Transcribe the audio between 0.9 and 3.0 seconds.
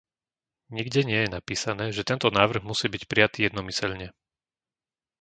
nie je napísané, že tento návrh musí